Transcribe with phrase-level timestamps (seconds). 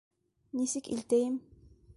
[0.61, 1.37] Нисек илтәйем?